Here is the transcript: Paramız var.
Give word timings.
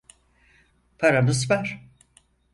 Paramız 0.99 1.51
var. 1.51 1.87